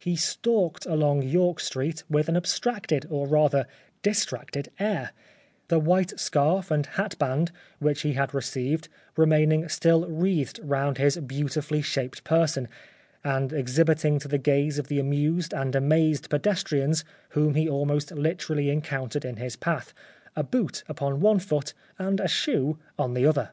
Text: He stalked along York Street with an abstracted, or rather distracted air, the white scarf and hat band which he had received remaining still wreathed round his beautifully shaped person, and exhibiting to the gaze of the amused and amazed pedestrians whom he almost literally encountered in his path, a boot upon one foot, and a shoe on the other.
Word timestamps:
He 0.00 0.16
stalked 0.16 0.86
along 0.86 1.22
York 1.22 1.60
Street 1.60 2.02
with 2.10 2.28
an 2.28 2.36
abstracted, 2.36 3.06
or 3.10 3.28
rather 3.28 3.68
distracted 4.02 4.72
air, 4.80 5.12
the 5.68 5.78
white 5.78 6.18
scarf 6.18 6.72
and 6.72 6.84
hat 6.84 7.16
band 7.20 7.52
which 7.78 8.00
he 8.02 8.14
had 8.14 8.34
received 8.34 8.88
remaining 9.16 9.68
still 9.68 10.04
wreathed 10.08 10.58
round 10.64 10.98
his 10.98 11.18
beautifully 11.18 11.80
shaped 11.80 12.24
person, 12.24 12.66
and 13.22 13.52
exhibiting 13.52 14.18
to 14.18 14.26
the 14.26 14.36
gaze 14.36 14.80
of 14.80 14.88
the 14.88 14.98
amused 14.98 15.54
and 15.54 15.76
amazed 15.76 16.28
pedestrians 16.28 17.04
whom 17.28 17.54
he 17.54 17.68
almost 17.68 18.10
literally 18.10 18.70
encountered 18.70 19.24
in 19.24 19.36
his 19.36 19.54
path, 19.54 19.94
a 20.34 20.42
boot 20.42 20.82
upon 20.88 21.20
one 21.20 21.38
foot, 21.38 21.72
and 22.00 22.18
a 22.18 22.26
shoe 22.26 22.80
on 22.98 23.14
the 23.14 23.24
other. 23.24 23.52